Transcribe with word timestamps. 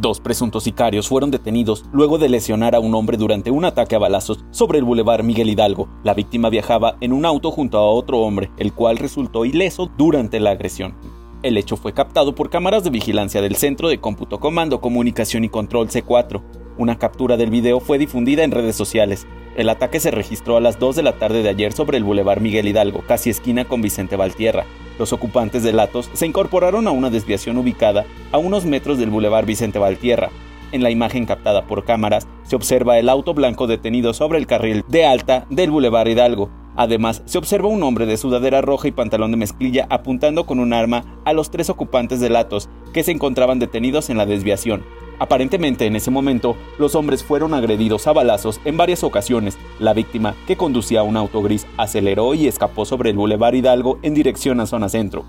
Dos 0.00 0.18
presuntos 0.18 0.64
sicarios 0.64 1.08
fueron 1.08 1.30
detenidos 1.30 1.84
luego 1.92 2.16
de 2.16 2.30
lesionar 2.30 2.74
a 2.74 2.80
un 2.80 2.94
hombre 2.94 3.18
durante 3.18 3.50
un 3.50 3.66
ataque 3.66 3.96
a 3.96 3.98
balazos 3.98 4.42
sobre 4.50 4.78
el 4.78 4.84
bulevar 4.84 5.22
Miguel 5.22 5.50
Hidalgo. 5.50 5.90
La 6.04 6.14
víctima 6.14 6.48
viajaba 6.48 6.96
en 7.02 7.12
un 7.12 7.26
auto 7.26 7.50
junto 7.50 7.76
a 7.76 7.86
otro 7.86 8.20
hombre, 8.20 8.50
el 8.56 8.72
cual 8.72 8.96
resultó 8.96 9.44
ileso 9.44 9.90
durante 9.98 10.40
la 10.40 10.52
agresión. 10.52 10.94
El 11.42 11.58
hecho 11.58 11.76
fue 11.76 11.92
captado 11.92 12.34
por 12.34 12.48
cámaras 12.48 12.82
de 12.82 12.88
vigilancia 12.88 13.42
del 13.42 13.56
Centro 13.56 13.90
de 13.90 14.00
Cómputo 14.00 14.40
Comando, 14.40 14.80
Comunicación 14.80 15.44
y 15.44 15.50
Control 15.50 15.88
C4. 15.88 16.40
Una 16.78 16.98
captura 16.98 17.36
del 17.36 17.50
video 17.50 17.78
fue 17.78 17.98
difundida 17.98 18.42
en 18.42 18.52
redes 18.52 18.76
sociales. 18.76 19.26
El 19.56 19.68
ataque 19.68 19.98
se 19.98 20.10
registró 20.10 20.56
a 20.56 20.60
las 20.60 20.78
2 20.78 20.96
de 20.96 21.02
la 21.02 21.18
tarde 21.18 21.42
de 21.42 21.48
ayer 21.48 21.72
sobre 21.72 21.98
el 21.98 22.04
Boulevard 22.04 22.40
Miguel 22.40 22.68
Hidalgo, 22.68 23.02
casi 23.06 23.30
esquina 23.30 23.64
con 23.64 23.82
Vicente 23.82 24.16
Valtierra. 24.16 24.64
Los 24.98 25.12
ocupantes 25.12 25.62
del 25.62 25.80
Atos 25.80 26.08
se 26.12 26.26
incorporaron 26.26 26.86
a 26.86 26.92
una 26.92 27.10
desviación 27.10 27.58
ubicada 27.58 28.06
a 28.32 28.38
unos 28.38 28.64
metros 28.64 28.98
del 28.98 29.10
Boulevard 29.10 29.46
Vicente 29.46 29.78
Valtierra. 29.78 30.30
En 30.72 30.84
la 30.84 30.90
imagen 30.90 31.26
captada 31.26 31.66
por 31.66 31.84
cámaras 31.84 32.28
se 32.44 32.54
observa 32.54 32.98
el 32.98 33.08
auto 33.08 33.34
blanco 33.34 33.66
detenido 33.66 34.14
sobre 34.14 34.38
el 34.38 34.46
carril 34.46 34.84
de 34.86 35.04
alta 35.04 35.46
del 35.50 35.72
Boulevard 35.72 36.06
Hidalgo. 36.06 36.48
Además, 36.76 37.22
se 37.24 37.36
observa 37.36 37.68
un 37.68 37.82
hombre 37.82 38.06
de 38.06 38.16
sudadera 38.16 38.60
roja 38.60 38.86
y 38.86 38.92
pantalón 38.92 39.32
de 39.32 39.36
mezclilla 39.36 39.86
apuntando 39.90 40.46
con 40.46 40.60
un 40.60 40.72
arma 40.72 41.04
a 41.24 41.32
los 41.32 41.50
tres 41.50 41.70
ocupantes 41.70 42.20
del 42.20 42.36
Atos 42.36 42.68
que 42.92 43.02
se 43.02 43.10
encontraban 43.10 43.58
detenidos 43.58 44.10
en 44.10 44.16
la 44.16 44.26
desviación. 44.26 44.84
Aparentemente 45.20 45.84
en 45.84 45.96
ese 45.96 46.10
momento, 46.10 46.56
los 46.78 46.94
hombres 46.94 47.22
fueron 47.22 47.52
agredidos 47.52 48.06
a 48.06 48.14
balazos 48.14 48.58
en 48.64 48.78
varias 48.78 49.04
ocasiones. 49.04 49.58
La 49.78 49.92
víctima, 49.92 50.34
que 50.46 50.56
conducía 50.56 51.02
un 51.02 51.18
auto 51.18 51.42
gris, 51.42 51.66
aceleró 51.76 52.32
y 52.32 52.48
escapó 52.48 52.86
sobre 52.86 53.10
el 53.10 53.16
Boulevard 53.16 53.54
Hidalgo 53.54 53.98
en 54.00 54.14
dirección 54.14 54.60
a 54.60 54.66
zona 54.66 54.88
centro. 54.88 55.26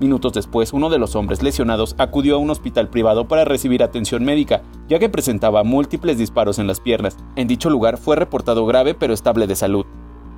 Minutos 0.00 0.34
después, 0.34 0.74
uno 0.74 0.90
de 0.90 0.98
los 0.98 1.16
hombres 1.16 1.42
lesionados 1.42 1.94
acudió 1.96 2.34
a 2.34 2.38
un 2.38 2.50
hospital 2.50 2.88
privado 2.88 3.26
para 3.26 3.46
recibir 3.46 3.82
atención 3.82 4.22
médica, 4.22 4.62
ya 4.86 4.98
que 4.98 5.08
presentaba 5.08 5.64
múltiples 5.64 6.18
disparos 6.18 6.58
en 6.58 6.66
las 6.66 6.80
piernas. 6.80 7.16
En 7.34 7.48
dicho 7.48 7.70
lugar 7.70 7.96
fue 7.96 8.16
reportado 8.16 8.66
grave 8.66 8.92
pero 8.92 9.14
estable 9.14 9.46
de 9.46 9.56
salud. 9.56 9.86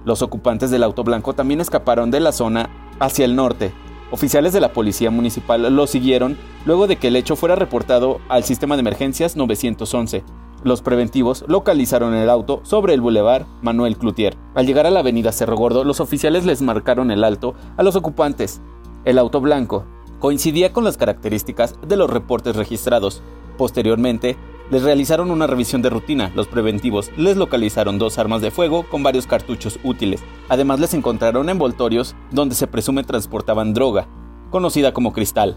Los 0.05 0.23
ocupantes 0.23 0.71
del 0.71 0.85
auto 0.85 1.03
blanco 1.03 1.33
también 1.33 1.61
escaparon 1.61 2.13
de 2.13 2.21
la 2.21 2.31
zona 2.31 2.71
hacia 3.01 3.25
el 3.25 3.35
norte. 3.35 3.73
Oficiales 4.15 4.53
de 4.53 4.61
la 4.61 4.73
policía 4.73 5.11
municipal 5.11 5.75
lo 5.75 5.89
siguieron 5.89 6.39
luego 6.67 6.87
de 6.87 6.99
que 6.99 7.09
el 7.09 7.17
hecho 7.17 7.35
fuera 7.35 7.57
reportado 7.57 8.21
al 8.29 8.45
sistema 8.45 8.77
de 8.77 8.81
emergencias 8.83 9.35
911. 9.35 10.23
Los 10.63 10.83
preventivos 10.83 11.45
localizaron 11.49 12.15
el 12.15 12.31
auto 12.31 12.61
sobre 12.63 12.95
el 12.95 13.01
bulevar 13.01 13.45
Manuel 13.61 13.97
Cloutier. 13.97 14.37
Al 14.55 14.69
llegar 14.69 14.87
a 14.87 14.93
la 14.93 15.01
avenida 15.01 15.33
Cerro 15.33 15.57
Gordo, 15.57 15.83
los 15.83 15.99
oficiales 15.99 16.45
les 16.45 16.63
marcaron 16.63 17.11
el 17.11 17.25
alto 17.25 17.55
a 17.77 17.83
los 17.83 17.97
ocupantes. 17.97 18.61
El 19.05 19.19
auto 19.19 19.41
blanco 19.41 19.85
coincidía 20.21 20.73
con 20.73 20.85
las 20.85 20.97
características 20.97 21.75
de 21.85 21.97
los 21.97 22.09
reportes 22.09 22.55
registrados. 22.55 23.21
Posteriormente, 23.59 24.37
les 24.71 24.83
realizaron 24.83 25.31
una 25.31 25.47
revisión 25.47 25.83
de 25.83 25.91
rutina. 25.91 26.31
Los 26.35 26.47
preventivos 26.47 27.11
les 27.17 27.37
localizaron 27.37 27.99
dos 27.99 28.19
armas 28.19 28.41
de 28.41 28.51
fuego 28.51 28.85
con 28.85 29.03
varios 29.03 29.27
cartuchos 29.27 29.79
útiles. 29.83 30.23
Además 30.49 30.81
les 30.81 30.95
encontraron 30.95 31.49
envoltorios 31.49 32.15
donde 32.31 32.55
se 32.55 32.67
presume 32.67 33.05
transportaban 33.05 33.75
droga, 33.75 34.07
conocida 34.51 34.93
como 34.93 35.13
cristal. 35.13 35.57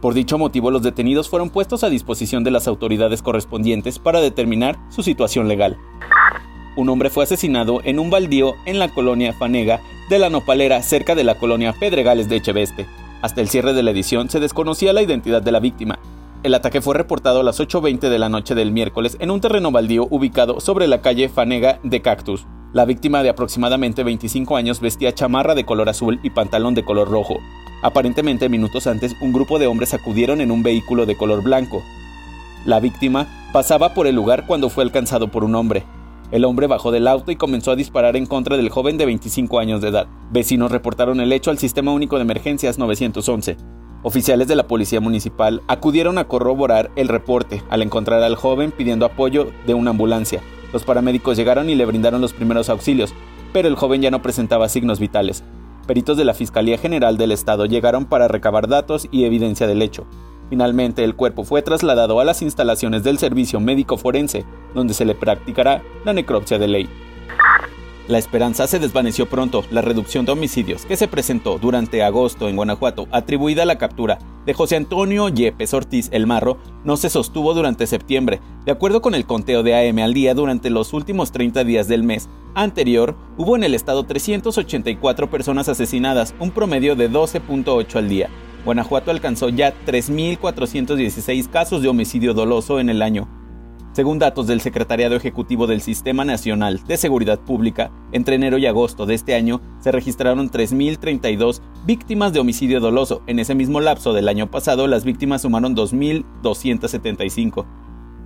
Por 0.00 0.14
dicho 0.14 0.38
motivo, 0.38 0.70
los 0.70 0.82
detenidos 0.82 1.28
fueron 1.28 1.50
puestos 1.50 1.82
a 1.82 1.88
disposición 1.88 2.44
de 2.44 2.50
las 2.50 2.68
autoridades 2.68 3.22
correspondientes 3.22 3.98
para 3.98 4.20
determinar 4.20 4.78
su 4.90 5.02
situación 5.02 5.48
legal. 5.48 5.76
Un 6.76 6.90
hombre 6.90 7.08
fue 7.08 7.24
asesinado 7.24 7.80
en 7.84 7.98
un 7.98 8.10
baldío 8.10 8.54
en 8.66 8.78
la 8.78 8.92
colonia 8.92 9.32
Fanega 9.32 9.80
de 10.10 10.18
la 10.18 10.28
Nopalera, 10.28 10.82
cerca 10.82 11.14
de 11.14 11.24
la 11.24 11.36
colonia 11.36 11.72
Pedregales 11.72 12.28
de 12.28 12.36
Echeveste. 12.36 12.86
Hasta 13.22 13.40
el 13.40 13.48
cierre 13.48 13.72
de 13.72 13.82
la 13.82 13.92
edición 13.92 14.28
se 14.28 14.40
desconocía 14.40 14.92
la 14.92 15.00
identidad 15.00 15.40
de 15.40 15.52
la 15.52 15.58
víctima, 15.58 15.98
el 16.46 16.54
ataque 16.54 16.80
fue 16.80 16.94
reportado 16.94 17.40
a 17.40 17.42
las 17.42 17.58
8.20 17.58 18.08
de 18.08 18.18
la 18.20 18.28
noche 18.28 18.54
del 18.54 18.70
miércoles 18.70 19.16
en 19.18 19.32
un 19.32 19.40
terreno 19.40 19.72
baldío 19.72 20.06
ubicado 20.10 20.60
sobre 20.60 20.86
la 20.86 21.02
calle 21.02 21.28
Fanega 21.28 21.80
de 21.82 22.00
Cactus. 22.02 22.46
La 22.72 22.84
víctima 22.84 23.24
de 23.24 23.30
aproximadamente 23.30 24.04
25 24.04 24.56
años 24.56 24.80
vestía 24.80 25.12
chamarra 25.12 25.56
de 25.56 25.64
color 25.64 25.88
azul 25.88 26.20
y 26.22 26.30
pantalón 26.30 26.74
de 26.74 26.84
color 26.84 27.10
rojo. 27.10 27.38
Aparentemente 27.82 28.48
minutos 28.48 28.86
antes 28.86 29.16
un 29.20 29.32
grupo 29.32 29.58
de 29.58 29.66
hombres 29.66 29.92
acudieron 29.92 30.40
en 30.40 30.52
un 30.52 30.62
vehículo 30.62 31.04
de 31.04 31.16
color 31.16 31.42
blanco. 31.42 31.82
La 32.64 32.78
víctima 32.78 33.26
pasaba 33.52 33.92
por 33.92 34.06
el 34.06 34.14
lugar 34.14 34.46
cuando 34.46 34.68
fue 34.68 34.84
alcanzado 34.84 35.32
por 35.32 35.42
un 35.42 35.56
hombre. 35.56 35.82
El 36.30 36.44
hombre 36.44 36.68
bajó 36.68 36.92
del 36.92 37.08
auto 37.08 37.32
y 37.32 37.36
comenzó 37.36 37.72
a 37.72 37.76
disparar 37.76 38.14
en 38.14 38.26
contra 38.26 38.56
del 38.56 38.70
joven 38.70 38.98
de 38.98 39.06
25 39.06 39.58
años 39.58 39.80
de 39.80 39.88
edad. 39.88 40.06
Vecinos 40.30 40.70
reportaron 40.70 41.18
el 41.18 41.32
hecho 41.32 41.50
al 41.50 41.58
Sistema 41.58 41.92
Único 41.92 42.16
de 42.16 42.22
Emergencias 42.22 42.78
911. 42.78 43.56
Oficiales 44.02 44.46
de 44.46 44.56
la 44.56 44.66
policía 44.66 45.00
municipal 45.00 45.62
acudieron 45.66 46.18
a 46.18 46.28
corroborar 46.28 46.90
el 46.96 47.08
reporte 47.08 47.62
al 47.70 47.82
encontrar 47.82 48.22
al 48.22 48.36
joven 48.36 48.70
pidiendo 48.70 49.06
apoyo 49.06 49.48
de 49.66 49.74
una 49.74 49.90
ambulancia. 49.90 50.40
Los 50.72 50.84
paramédicos 50.84 51.36
llegaron 51.36 51.70
y 51.70 51.74
le 51.74 51.86
brindaron 51.86 52.20
los 52.20 52.32
primeros 52.32 52.68
auxilios, 52.68 53.14
pero 53.52 53.68
el 53.68 53.76
joven 53.76 54.02
ya 54.02 54.10
no 54.10 54.22
presentaba 54.22 54.68
signos 54.68 55.00
vitales. 55.00 55.42
Peritos 55.86 56.16
de 56.16 56.24
la 56.24 56.34
Fiscalía 56.34 56.78
General 56.78 57.16
del 57.16 57.32
Estado 57.32 57.64
llegaron 57.64 58.04
para 58.04 58.28
recabar 58.28 58.68
datos 58.68 59.08
y 59.10 59.24
evidencia 59.24 59.66
del 59.66 59.82
hecho. 59.82 60.06
Finalmente, 60.50 61.02
el 61.02 61.16
cuerpo 61.16 61.44
fue 61.44 61.62
trasladado 61.62 62.20
a 62.20 62.24
las 62.24 62.42
instalaciones 62.42 63.02
del 63.02 63.18
Servicio 63.18 63.58
Médico 63.60 63.96
Forense, 63.96 64.44
donde 64.74 64.94
se 64.94 65.04
le 65.04 65.14
practicará 65.14 65.82
la 66.04 66.12
necropsia 66.12 66.58
de 66.58 66.68
ley. 66.68 66.88
La 68.08 68.18
esperanza 68.18 68.68
se 68.68 68.78
desvaneció 68.78 69.26
pronto. 69.26 69.64
La 69.72 69.82
reducción 69.82 70.24
de 70.24 70.32
homicidios 70.32 70.86
que 70.86 70.96
se 70.96 71.08
presentó 71.08 71.58
durante 71.58 72.04
agosto 72.04 72.48
en 72.48 72.54
Guanajuato, 72.54 73.08
atribuida 73.10 73.64
a 73.64 73.66
la 73.66 73.78
captura 73.78 74.18
de 74.46 74.54
José 74.54 74.76
Antonio 74.76 75.28
Yepes 75.28 75.74
Ortiz 75.74 76.08
El 76.12 76.28
Marro, 76.28 76.58
no 76.84 76.96
se 76.96 77.10
sostuvo 77.10 77.52
durante 77.52 77.88
septiembre. 77.88 78.40
De 78.64 78.70
acuerdo 78.70 79.02
con 79.02 79.16
el 79.16 79.26
conteo 79.26 79.64
de 79.64 79.88
AM 79.88 79.98
al 79.98 80.14
día, 80.14 80.34
durante 80.34 80.70
los 80.70 80.92
últimos 80.92 81.32
30 81.32 81.64
días 81.64 81.88
del 81.88 82.04
mes 82.04 82.28
anterior, 82.54 83.16
hubo 83.36 83.56
en 83.56 83.64
el 83.64 83.74
estado 83.74 84.04
384 84.04 85.28
personas 85.28 85.68
asesinadas, 85.68 86.32
un 86.38 86.52
promedio 86.52 86.94
de 86.94 87.10
12.8 87.10 87.96
al 87.96 88.08
día. 88.08 88.30
Guanajuato 88.64 89.10
alcanzó 89.10 89.48
ya 89.48 89.74
3.416 89.84 91.48
casos 91.48 91.82
de 91.82 91.88
homicidio 91.88 92.34
doloso 92.34 92.78
en 92.78 92.88
el 92.88 93.02
año, 93.02 93.28
según 93.96 94.18
datos 94.18 94.46
del 94.46 94.60
Secretariado 94.60 95.16
Ejecutivo 95.16 95.66
del 95.66 95.80
Sistema 95.80 96.26
Nacional 96.26 96.82
de 96.86 96.98
Seguridad 96.98 97.40
Pública, 97.40 97.90
entre 98.12 98.34
enero 98.34 98.58
y 98.58 98.66
agosto 98.66 99.06
de 99.06 99.14
este 99.14 99.34
año 99.34 99.62
se 99.80 99.90
registraron 99.90 100.50
3.032 100.50 101.62
víctimas 101.86 102.34
de 102.34 102.40
homicidio 102.40 102.78
doloso. 102.80 103.22
En 103.26 103.38
ese 103.38 103.54
mismo 103.54 103.80
lapso 103.80 104.12
del 104.12 104.28
año 104.28 104.50
pasado, 104.50 104.86
las 104.86 105.06
víctimas 105.06 105.40
sumaron 105.40 105.74
2.275. 105.74 107.64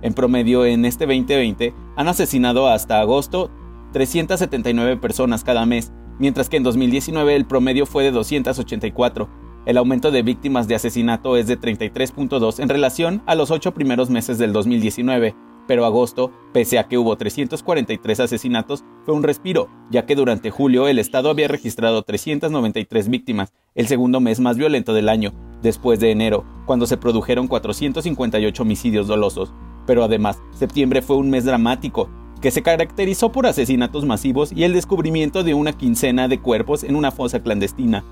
En 0.01 0.13
promedio, 0.13 0.65
en 0.65 0.83
este 0.83 1.05
2020, 1.05 1.73
han 1.95 2.09
asesinado 2.09 2.67
hasta 2.67 2.99
agosto 2.99 3.49
379 3.93 4.97
personas 4.97 5.45
cada 5.45 5.65
mes, 5.65 5.93
mientras 6.19 6.49
que 6.49 6.57
en 6.57 6.63
2019 6.63 7.33
el 7.33 7.45
promedio 7.45 7.85
fue 7.85 8.03
de 8.03 8.11
284. 8.11 9.29
El 9.65 9.77
aumento 9.77 10.11
de 10.11 10.21
víctimas 10.21 10.67
de 10.67 10.75
asesinato 10.75 11.37
es 11.37 11.47
de 11.47 11.57
33.2 11.57 12.59
en 12.59 12.67
relación 12.67 13.21
a 13.25 13.35
los 13.35 13.51
ocho 13.51 13.73
primeros 13.73 14.09
meses 14.09 14.37
del 14.37 14.51
2019, 14.51 15.33
pero 15.67 15.85
agosto, 15.85 16.31
pese 16.53 16.79
a 16.79 16.87
que 16.87 16.97
hubo 16.97 17.17
343 17.17 18.19
asesinatos, 18.19 18.83
fue 19.05 19.13
un 19.13 19.23
respiro, 19.23 19.69
ya 19.89 20.05
que 20.05 20.15
durante 20.15 20.51
julio 20.51 20.87
el 20.87 20.99
Estado 20.99 21.29
había 21.29 21.47
registrado 21.47 22.03
393 22.03 23.09
víctimas, 23.09 23.53
el 23.75 23.87
segundo 23.87 24.19
mes 24.19 24.39
más 24.39 24.57
violento 24.57 24.93
del 24.93 25.09
año, 25.09 25.33
después 25.61 25.99
de 25.99 26.11
enero, 26.11 26.45
cuando 26.65 26.87
se 26.87 26.97
produjeron 26.97 27.47
458 27.47 28.63
homicidios 28.63 29.07
dolosos. 29.07 29.53
Pero 29.85 30.03
además, 30.03 30.41
septiembre 30.51 31.01
fue 31.01 31.17
un 31.17 31.29
mes 31.29 31.45
dramático, 31.45 32.09
que 32.41 32.51
se 32.51 32.63
caracterizó 32.63 33.31
por 33.31 33.45
asesinatos 33.45 34.05
masivos 34.05 34.51
y 34.51 34.63
el 34.63 34.73
descubrimiento 34.73 35.43
de 35.43 35.53
una 35.53 35.73
quincena 35.73 36.27
de 36.27 36.39
cuerpos 36.39 36.83
en 36.83 36.95
una 36.95 37.11
fosa 37.11 37.41
clandestina. 37.41 38.03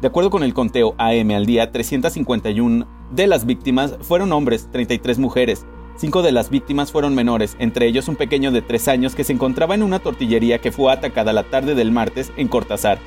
De 0.00 0.08
acuerdo 0.08 0.28
con 0.28 0.42
el 0.42 0.52
conteo 0.52 0.94
AM 0.98 1.30
al 1.30 1.46
día, 1.46 1.72
351 1.72 2.86
de 3.12 3.26
las 3.26 3.46
víctimas 3.46 3.96
fueron 4.02 4.32
hombres, 4.32 4.68
33 4.70 5.18
mujeres, 5.18 5.64
Cinco 5.98 6.20
de 6.20 6.30
las 6.30 6.50
víctimas 6.50 6.92
fueron 6.92 7.14
menores, 7.14 7.56
entre 7.58 7.86
ellos 7.86 8.08
un 8.08 8.16
pequeño 8.16 8.52
de 8.52 8.60
tres 8.60 8.86
años 8.86 9.14
que 9.14 9.24
se 9.24 9.32
encontraba 9.32 9.74
en 9.74 9.82
una 9.82 9.98
tortillería 9.98 10.60
que 10.60 10.70
fue 10.70 10.92
atacada 10.92 11.32
la 11.32 11.44
tarde 11.44 11.74
del 11.74 11.90
martes 11.90 12.32
en 12.36 12.48
Cortázar. 12.48 12.98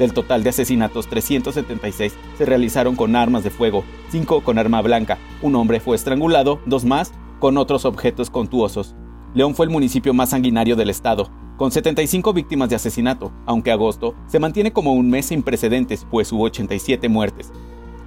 Del 0.00 0.12
total 0.12 0.42
de 0.42 0.50
asesinatos, 0.50 1.06
376 1.06 2.12
se 2.36 2.44
realizaron 2.44 2.96
con 2.96 3.14
armas 3.14 3.44
de 3.44 3.50
fuego, 3.50 3.84
cinco 4.10 4.40
con 4.40 4.58
arma 4.58 4.82
blanca, 4.82 5.18
un 5.42 5.54
hombre 5.54 5.78
fue 5.78 5.94
estrangulado, 5.94 6.60
dos 6.66 6.84
más 6.84 7.12
con 7.38 7.56
otros 7.56 7.84
objetos 7.84 8.30
contuosos. 8.30 8.96
León 9.32 9.54
fue 9.54 9.66
el 9.66 9.70
municipio 9.70 10.12
más 10.12 10.30
sanguinario 10.30 10.74
del 10.74 10.90
estado, 10.90 11.30
con 11.56 11.70
75 11.70 12.32
víctimas 12.32 12.68
de 12.68 12.74
asesinato, 12.74 13.32
aunque 13.46 13.70
agosto 13.70 14.16
se 14.26 14.40
mantiene 14.40 14.72
como 14.72 14.92
un 14.92 15.08
mes 15.08 15.26
sin 15.26 15.44
precedentes, 15.44 16.04
pues 16.10 16.32
hubo 16.32 16.42
87 16.44 17.08
muertes. 17.08 17.52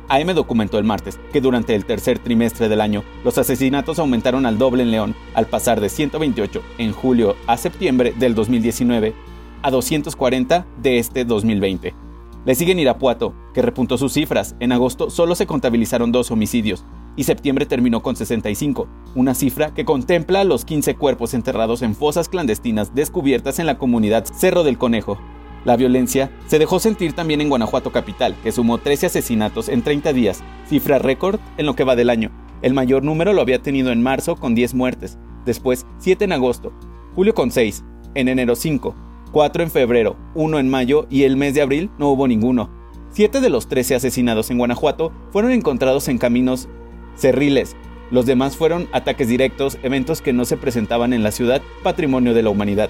AM 0.09 0.33
documentó 0.33 0.77
el 0.77 0.85
martes 0.85 1.19
que 1.33 1.41
durante 1.41 1.75
el 1.75 1.85
tercer 1.85 2.19
trimestre 2.19 2.69
del 2.69 2.81
año 2.81 3.03
los 3.23 3.37
asesinatos 3.37 3.99
aumentaron 3.99 4.45
al 4.45 4.57
doble 4.57 4.83
en 4.83 4.91
León, 4.91 5.15
al 5.33 5.47
pasar 5.47 5.81
de 5.81 5.89
128 5.89 6.61
en 6.77 6.91
julio 6.91 7.35
a 7.45 7.57
septiembre 7.57 8.13
del 8.17 8.35
2019 8.35 9.13
a 9.61 9.71
240 9.71 10.65
de 10.81 10.99
este 10.99 11.25
2020. 11.25 11.93
Le 12.45 12.55
siguen 12.55 12.79
Irapuato, 12.79 13.33
que 13.53 13.61
repuntó 13.61 13.97
sus 13.97 14.13
cifras. 14.13 14.55
En 14.61 14.71
agosto 14.71 15.09
solo 15.09 15.35
se 15.35 15.45
contabilizaron 15.45 16.11
dos 16.13 16.31
homicidios. 16.31 16.85
y 17.17 17.23
septiembre 17.23 17.65
terminó 17.65 18.03
con 18.03 18.15
65, 18.15 18.87
una 19.15 19.33
cifra 19.33 19.73
que 19.73 19.85
contempla 19.85 20.43
los 20.43 20.63
15 20.65 20.95
cuerpos 20.97 21.33
enterrados 21.33 21.81
en 21.81 21.95
fosas 21.95 22.29
clandestinas 22.29 22.93
descubiertas 22.93 23.57
en 23.57 23.65
la 23.65 23.79
comunidad 23.79 24.23
Cerro 24.25 24.63
del 24.63 24.77
Conejo. 24.77 25.17
La 25.65 25.75
violencia 25.75 26.31
se 26.47 26.59
dejó 26.59 26.79
sentir 26.79 27.13
también 27.13 27.41
en 27.41 27.49
Guanajuato 27.49 27.91
capital, 27.91 28.35
que 28.43 28.51
sumó 28.51 28.77
13 28.77 29.07
asesinatos 29.07 29.69
en 29.69 29.81
30 29.81 30.13
días, 30.13 30.43
cifra 30.67 30.99
récord 30.99 31.39
en 31.57 31.65
lo 31.65 31.75
que 31.75 31.83
va 31.83 31.95
del 31.95 32.09
año. 32.09 32.31
El 32.61 32.73
mayor 32.73 33.03
número 33.03 33.33
lo 33.33 33.41
había 33.41 33.61
tenido 33.61 33.91
en 33.91 34.01
marzo 34.01 34.35
con 34.35 34.55
10 34.55 34.73
muertes, 34.73 35.17
después 35.45 35.85
7 35.99 36.25
en 36.25 36.31
agosto, 36.31 36.73
julio 37.15 37.33
con 37.33 37.51
6, 37.51 37.83
en 38.15 38.29
enero 38.29 38.55
5, 38.55 38.95
4 39.31 39.63
en 39.63 39.71
febrero, 39.71 40.15
1 40.35 40.59
en 40.59 40.69
mayo 40.69 41.05
y 41.09 41.23
el 41.23 41.37
mes 41.37 41.53
de 41.53 41.61
abril 41.61 41.89
no 41.97 42.09
hubo 42.09 42.27
ninguno. 42.27 42.69
Siete 43.09 43.41
de 43.41 43.49
los 43.49 43.67
13 43.67 43.95
asesinados 43.95 44.51
en 44.51 44.57
Guanajuato 44.57 45.11
fueron 45.31 45.51
encontrados 45.51 46.07
en 46.07 46.17
caminos 46.17 46.67
cerriles. 47.15 47.75
Los 48.11 48.25
demás 48.25 48.55
fueron 48.55 48.87
ataques 48.91 49.27
directos, 49.27 49.77
eventos 49.83 50.21
que 50.21 50.33
no 50.33 50.45
se 50.45 50.57
presentaban 50.57 51.13
en 51.13 51.23
la 51.23 51.31
ciudad, 51.31 51.61
patrimonio 51.83 52.33
de 52.33 52.43
la 52.43 52.49
humanidad. 52.49 52.89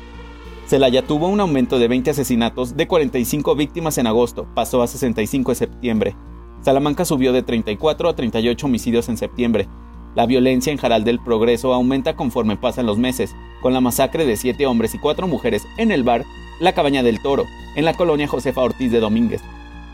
Celaya 0.67 1.01
tuvo 1.01 1.29
un 1.29 1.39
aumento 1.39 1.79
de 1.79 1.87
20 1.87 2.09
asesinatos 2.09 2.75
de 2.75 2.87
45 2.87 3.55
víctimas 3.55 3.97
en 3.97 4.05
agosto, 4.05 4.45
pasó 4.53 4.81
a 4.81 4.87
65 4.87 5.51
en 5.51 5.55
septiembre. 5.55 6.15
Salamanca 6.61 7.05
subió 7.05 7.31
de 7.31 7.41
34 7.41 8.09
a 8.09 8.15
38 8.17 8.65
homicidios 8.65 9.07
en 9.07 9.15
septiembre. 9.15 9.69
La 10.13 10.25
violencia 10.25 10.73
en 10.73 10.77
Jaral 10.77 11.05
del 11.05 11.21
Progreso 11.23 11.73
aumenta 11.73 12.17
conforme 12.17 12.57
pasan 12.57 12.85
los 12.85 12.97
meses, 12.97 13.33
con 13.61 13.71
la 13.71 13.79
masacre 13.79 14.25
de 14.25 14.35
7 14.35 14.65
hombres 14.65 14.93
y 14.93 14.99
4 14.99 15.25
mujeres 15.25 15.65
en 15.77 15.89
el 15.89 16.03
bar 16.03 16.25
La 16.59 16.73
Cabaña 16.73 17.01
del 17.01 17.21
Toro, 17.21 17.45
en 17.77 17.85
la 17.85 17.93
colonia 17.93 18.27
Josefa 18.27 18.61
Ortiz 18.61 18.91
de 18.91 18.99
Domínguez, 18.99 19.41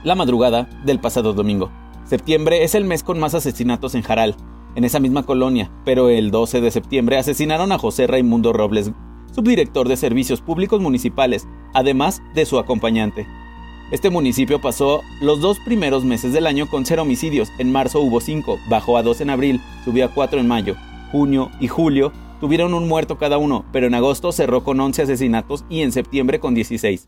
la 0.03 0.15
madrugada 0.15 0.67
del 0.83 0.99
pasado 0.99 1.33
domingo. 1.33 1.69
Septiembre 2.05 2.63
es 2.63 2.73
el 2.73 2.85
mes 2.85 3.03
con 3.03 3.19
más 3.19 3.35
asesinatos 3.35 3.93
en 3.93 4.01
Jaral, 4.01 4.35
en 4.73 4.85
esa 4.85 4.99
misma 4.99 5.21
colonia, 5.21 5.69
pero 5.85 6.09
el 6.09 6.31
12 6.31 6.61
de 6.61 6.71
septiembre 6.71 7.17
asesinaron 7.17 7.71
a 7.71 7.77
José 7.77 8.07
Raimundo 8.07 8.53
Robles, 8.53 8.91
subdirector 9.33 9.87
de 9.87 9.97
Servicios 9.97 10.41
Públicos 10.41 10.79
Municipales, 10.79 11.47
además 11.73 12.21
de 12.33 12.45
su 12.45 12.59
acompañante. 12.59 13.27
Este 13.91 14.09
municipio 14.09 14.59
pasó 14.59 15.01
los 15.21 15.41
dos 15.41 15.59
primeros 15.59 16.05
meses 16.05 16.33
del 16.33 16.47
año 16.47 16.67
con 16.67 16.85
cero 16.85 17.03
homicidios. 17.03 17.49
En 17.59 17.71
marzo 17.71 17.99
hubo 17.99 18.21
cinco, 18.21 18.57
bajó 18.69 18.97
a 18.97 19.03
dos 19.03 19.21
en 19.21 19.29
abril, 19.29 19.61
subió 19.85 20.05
a 20.05 20.09
cuatro 20.09 20.39
en 20.39 20.47
mayo. 20.47 20.75
Junio 21.11 21.51
y 21.59 21.67
julio 21.67 22.11
tuvieron 22.39 22.73
un 22.73 22.87
muerto 22.87 23.17
cada 23.17 23.37
uno, 23.37 23.65
pero 23.71 23.87
en 23.87 23.93
agosto 23.93 24.31
cerró 24.31 24.63
con 24.63 24.79
11 24.79 25.03
asesinatos 25.03 25.63
y 25.69 25.81
en 25.81 25.91
septiembre 25.91 26.39
con 26.39 26.55
16. 26.55 27.07